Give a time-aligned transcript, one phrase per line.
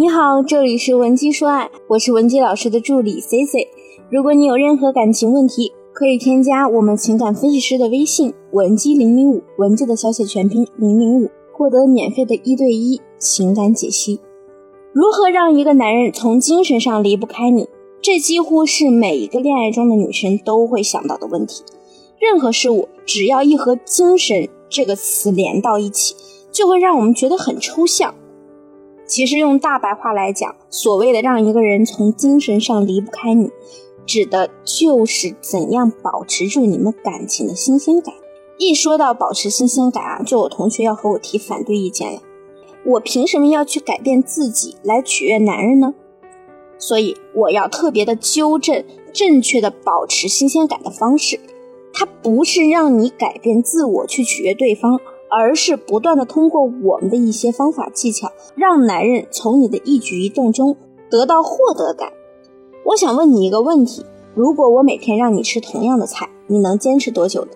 [0.00, 3.68] 你好，这里是文姬说爱，我是文姬老师的助理 C C。
[4.10, 14.18] 如果你有任何感情问题，可以添加我们情感分析师的微信文姬零零五，文姬的小写全拼零零五，获得免费的一对一情感解析。
[14.94, 17.68] 如何让一个男人从精神上离不开你？
[18.00, 21.62] 这几乎是每一个恋爱中的女生都会想到的问题。
[22.18, 26.14] 任何事物只要一和“精神”这个词连到一起，
[26.50, 28.14] 就会让我们觉得很抽象。
[29.10, 33.50] 其实用大白话来讲，所谓的让一个人从精神上离不开你，
[34.06, 38.14] 指的就是怎样保持住你们感情的新鲜感。
[38.56, 42.22] 一说到保持新鲜感啊，就有同学要和我提反对意见了。
[42.86, 45.92] 我凭什么要去改变自己来取悦男人呢？
[46.78, 51.40] 所以我要特别的纠正正确的保持新鲜感的方式，
[51.92, 55.00] 它不是让你改变自我去取悦对方。
[55.30, 60.76] 而是不断的通过我们的一些方法技巧，让男人从你的一举一动中
[61.08, 62.12] 得到获得感。
[62.84, 67.52] 我想问你一个问题：如果我每天让你吃同样的菜，你能坚持多久呢？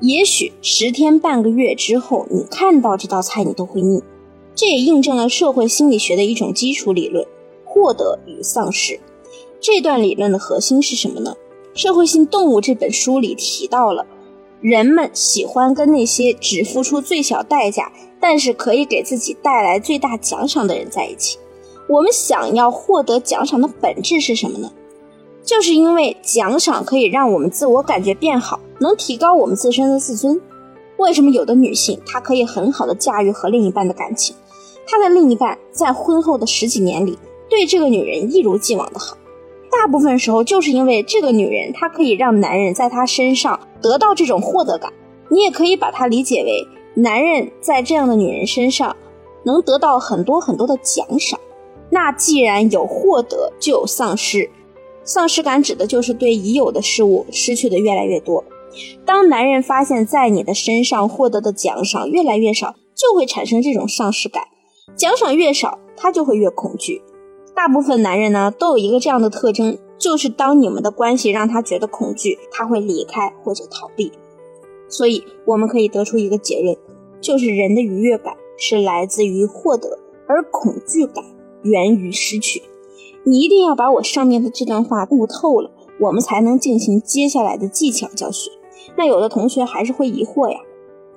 [0.00, 4.02] 也许十天半个月之后，你看到这道菜你都会腻。
[4.54, 7.24] 这也印证了社会心理学的一种基础理论——
[7.64, 9.00] 获得与丧失。
[9.60, 11.36] 这段理论的核心是什么呢？
[11.80, 14.04] 《社会性动物》这本书里提到了。
[14.60, 21.38] 人们喜欢跟那些只付出最小代价，但是可以给自己带来最大奖赏的人在一起。
[21.88, 24.72] 我们想要获得奖赏的本质是什么呢？
[25.44, 30.40] 就是因为奖赏可以让我们自我感觉变好，能提高我们自身的自尊。
[30.98, 34.34] 为什么有的女性她可以很好的驾驭和另一半的感情，
[34.86, 37.16] 她的另一半在婚后的十几年里
[37.48, 39.16] 对这个女人一如既往的好？
[39.70, 44.92] 大部分时候就是因为这个女人，她可以让男人在她身上得到这种获得感。
[45.30, 48.96] 你也可以把它理解为，男人在这样的女人身上
[49.44, 51.38] 能得到很多很多的奖赏。
[51.90, 54.50] 那既然有获得，就有丧失。
[55.04, 58.44] 丧失感指的就是对已有的事物失去的越来越多。
[59.06, 64.44] 当男人发现，在你的身上获得的奖赏越来越少，就会产生这种丧失感。
[64.96, 67.00] 奖赏越少，他就会越恐惧。
[67.54, 74.12] 大部分男人呢都有一个这样的特征，就是当你们的关系让他觉得恐惧，他会离开或者逃避。
[74.88, 76.76] 所以我们可以得出一个结论，
[77.20, 81.24] 就是人的愉悦感是来自于获得，而恐惧感
[81.62, 82.62] 源于失去。
[83.24, 85.70] 你一定要把我上面的这段话悟透了，
[86.00, 88.50] 我们才能进行接下来的技巧教学。
[88.96, 90.58] 那有的同学还是会疑惑呀，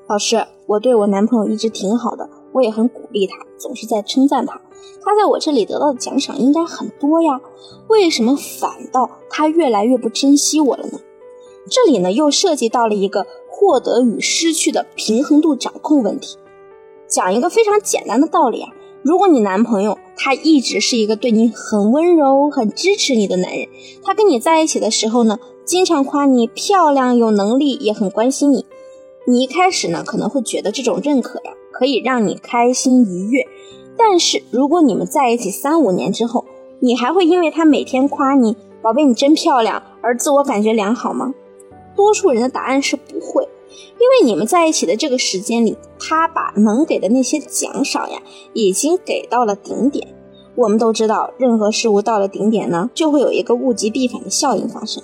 [0.07, 2.29] 老师，我对我男朋友一直挺好的。
[2.51, 4.62] 我也很鼓励他，总是在称赞他。
[5.03, 7.41] 他在我这里得到的奖赏应该很多呀，
[7.88, 11.00] 为什么反倒他越来越不珍惜我了呢？
[11.69, 16.38] 这里呢又涉及到了一个获得与失去的平衡度掌控问题。
[17.07, 18.69] 讲一个非常简单的道理啊，
[19.03, 23.67] 如果你男朋友他一直是一个对你很温柔、很支持你的男人，
[24.03, 28.66] 他跟你在一起的时候呢，经常夸你漂亮、有能力，也很关心你，
[29.25, 31.53] 你一开始呢可能会觉得这种认可呀。
[31.81, 33.43] 可以让你开心愉悦，
[33.97, 36.45] 但是如果你们在一起三五年之后，
[36.79, 41.33] 你还会因为他每天夸你“宝贝你真漂亮”而自我感觉良好吗？
[41.95, 43.49] 多数人的答案是不会，
[43.99, 48.21] 因为你们在一起的这个时间里，他把能给的那些奖赏呀，
[48.53, 50.07] 已经给到了顶点。
[50.53, 55.01] 我们都知道，任何事物到了顶点呢，就会有一个物极必反的效应发生。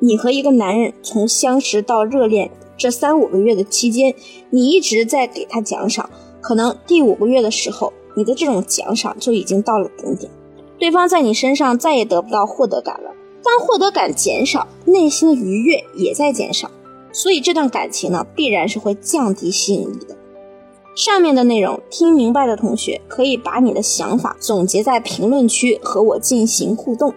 [0.00, 2.50] 你和一个男人从相识到热恋。
[2.80, 4.14] 这三五个月的期间，
[4.48, 6.08] 你一直在给他奖赏，
[6.40, 10.32] 可能第五个月的时候，你的这种奖赏就已经到了顶点，
[10.78, 13.10] 对方在你身上再也得不到获得感了。
[13.44, 16.70] 当获得感减少，内心的愉悦也在减少，
[17.12, 20.16] 所以这段感情呢，必然是会降低吸引力的。
[20.96, 27.12] 上面的内容听明白的同学，可以把你的想法总结在评论区和我进行互动。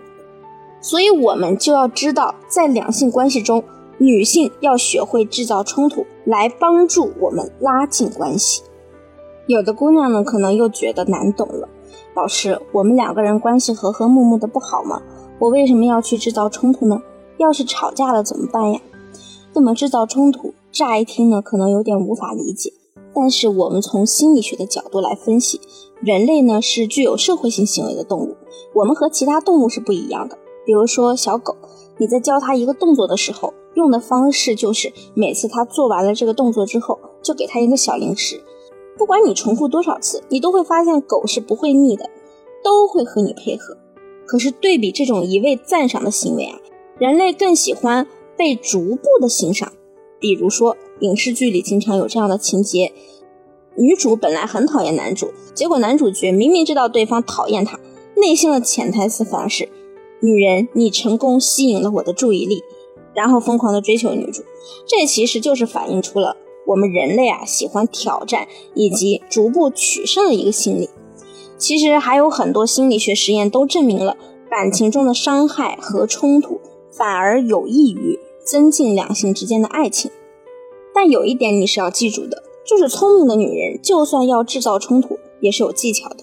[0.81, 3.63] 所以，我们就要知道，在两性关系中。
[3.99, 8.61] 女性要学会制造冲突，来帮助我们拉近关系。
[9.47, 11.69] 有的姑娘呢，可能又觉得难懂了。
[12.15, 15.01] 老师，我们两个人关系和和睦睦的不好吗？
[15.39, 17.01] 我为什么要去制造冲突呢？
[17.37, 18.79] 要是吵架了怎么办呀？
[19.53, 22.71] 那么制造冲突，乍一听呢，可能有点无法理解。
[23.13, 25.61] 但是我们从心理学的角度来分析，
[26.01, 28.35] 人类呢是具有社会性行为的动物，
[28.73, 30.37] 我们和其他动物是不一样的。
[30.65, 31.55] 比如说小狗，
[31.97, 33.53] 你在教它一个动作的时候。
[33.75, 38.41] 用的方式就是每次他做完了这个动作之后，就给他一个小零食。
[38.97, 42.09] 不管你重复多少次，你都会发现狗是不会腻的，
[42.63, 43.77] 都会和你配合。
[44.25, 46.59] 可是对比这种一味赞赏的行为啊，
[46.97, 49.73] 人类更喜欢被逐步的欣赏。
[50.19, 52.93] 比如说影视剧里经常有这样的情节：
[53.75, 57.79] 女主本来很讨厌男主，结果男主角明明知道对方讨厌他，
[58.15, 59.67] 内心的潜台词反而是：
[60.21, 62.63] 女人，你成功吸引了我的注意力，
[63.13, 64.43] 然后疯狂的追求女主。
[64.85, 66.37] 这其实就是反映出了
[66.67, 70.89] 我们人类啊喜欢挑战以及逐步取胜的一个心理。
[71.57, 74.17] 其实还有很多心理学实验都证明了，
[74.49, 76.59] 感情中的伤害和冲突
[76.91, 80.11] 反而有益于增进两性之间的爱情。
[80.93, 86.17] 但有一点你是要记住的，就是聪明的女人就算要制造冲突，也是有技巧的。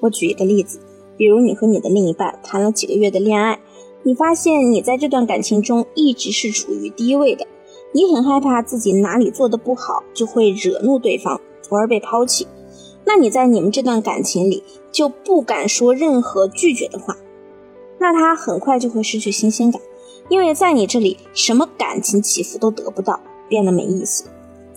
[0.00, 0.80] 我举一个例子，
[1.16, 3.60] 比如你和你的另一半谈了几个月的恋爱，
[4.02, 7.46] 你发现你在这段感情中一直是处于低位的，
[7.92, 12.46] 你很害怕自己哪里做的不好就会惹怒对方，从而被抛弃。
[13.04, 17.16] 那你在你们这段感情里就不敢说任何拒绝的话，
[17.98, 19.80] 那他很快就会失去新鲜感，
[20.28, 23.20] 因为在你这里什么感情起伏都得不到。
[23.48, 24.24] 变得没意思，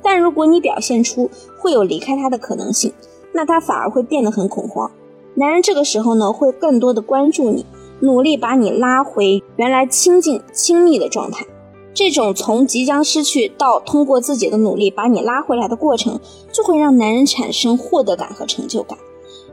[0.04, 1.30] 但如果你表现出
[1.62, 2.92] 会有离开他的可能性，
[3.31, 4.92] 那他反而会变得很恐慌。
[5.36, 7.66] 男人这个时候呢，会更多的关注你，
[8.00, 11.46] 努力把你拉回原来亲近亲密的状态。
[11.94, 16.20] 这种从即将失去到通过自己的努力把你拉回来的过程，
[16.52, 18.98] 就会让男人产生获得感和成就感。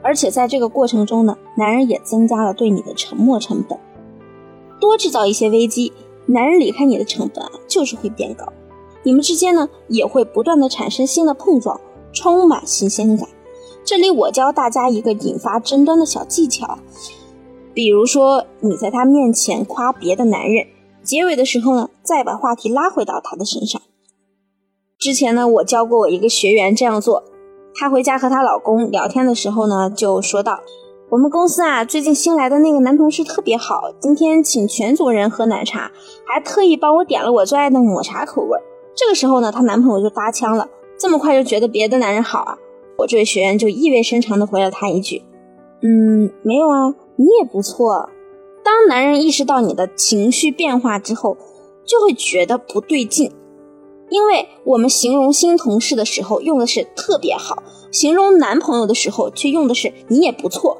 [0.02, 3.78] 而且在这个过程中呢，男人也增加了对你的沉默成本。
[4.80, 5.92] 多制造一些危机，
[6.26, 8.44] 男人离开你的成本啊，就是会变高。
[9.04, 11.80] 你们之间呢也会不断的产生新的碰撞，
[12.12, 13.28] 充满新鲜感。
[13.84, 16.78] 这里我教大家一个引发争端的小技巧，
[17.74, 20.66] 比如说你在他面前夸别的男人，
[21.02, 23.80] 结尾的时候呢再把话题拉回到他的身上。
[24.98, 27.24] 之前呢我教过我一个学员这样做，
[27.74, 30.60] 她回家和她老公聊天的时候呢就说到，
[31.10, 35.90] 我们公司啊最近新来的那个男同事特别好，今天请全组人喝奶茶，
[36.26, 38.58] 还特意帮我点了我最爱的抹茶口味。
[38.94, 42.58] 这个时候呢，她男朋友就搭腔了：“这么快就觉得别的男人好啊？”
[42.98, 45.22] 我这位学员就意味深长的回了他一句
[45.82, 48.10] ：“嗯，没有啊，你也不错。”
[48.64, 51.36] 当男人意识到你的情绪变化之后，
[51.84, 53.32] 就会觉得不对劲，
[54.08, 60.78] 因为我们形容新同事的时候用的是特别好，形容男朋友的时候却用的是你也不错。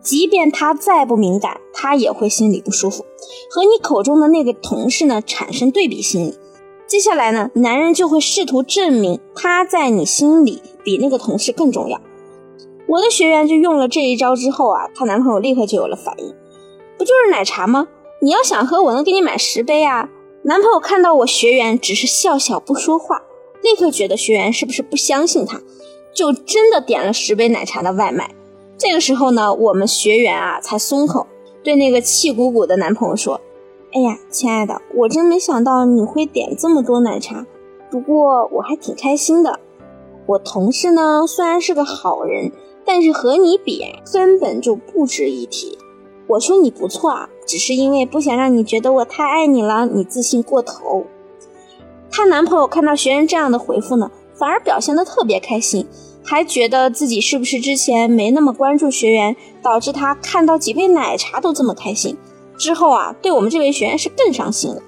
[0.00, 3.04] 即便他再不敏感，他也会心里不舒服，
[3.50, 6.34] 和你口中的那个同事呢产生对比心理。
[6.86, 12.00] 接下来呢，男人就会试图证明他在你心里比那个同事更重要。
[12.86, 16.34] 我的学员就用了这一招之后啊，她男朋友立刻就有了反应，
[16.98, 17.88] 不就是奶茶吗？
[18.20, 20.08] 你要想喝，我能给你买十杯啊。
[20.42, 23.22] 男朋友看到我学员只是笑笑不说话，
[23.62, 25.60] 立刻觉得学员是不是不相信他，
[26.12, 28.34] 就真的点了十杯奶茶的外卖。
[28.76, 31.26] 这个时候呢，我们学员啊才松口，
[31.62, 33.40] 对那个气鼓鼓的男朋友说。
[33.96, 37.46] 哎呀，亲爱的，我真没想到你会点这么多奶茶，
[37.92, 39.60] 不过我还挺开心的。
[40.26, 42.50] 我同事呢，虽然是个好人，
[42.84, 43.82] 但是和你比
[44.12, 45.78] 根本就不值一提。
[46.26, 51.04] 我说你不错啊，只是因为不想让你觉得我太爱你了，你自信过头。
[52.10, 55.86] 她男朋友看到学员这样的回复呢，反而表现得特别开心，
[56.22, 62.16] 还觉得自己是不是之前没那么关注学员，导致他看到几杯奶茶都这么开心。
[62.56, 64.80] 之后啊，对我们这位学员是更上心了。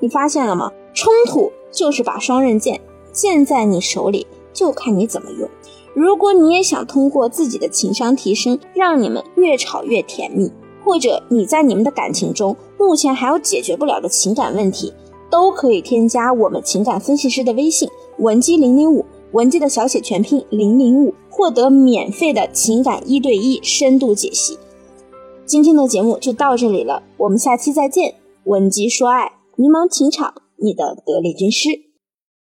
[0.00, 0.72] 你发现了吗？
[0.94, 2.80] 冲突就是把双刃剑，
[3.12, 5.48] 剑在你手里，就看你怎么用。
[5.94, 10.50] 如果你也想通过自己的情商提升，让你们越吵越甜蜜，
[10.82, 14.92] 或者你在你们的感情中目前还有解决不了的情感问题，
[15.30, 17.88] 都可以添加我们情感分析师的微信
[18.18, 24.58] 文姬零零五，文姬的小写全拼零零五，获得免费的情感一对一深度解析。
[25.44, 28.14] 今天的节目就到这里了，我们下期再见。
[28.44, 31.91] 文姬说爱，迷茫情场，你的得力军师。